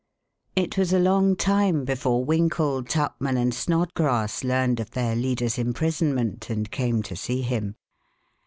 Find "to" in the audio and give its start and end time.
7.03-7.15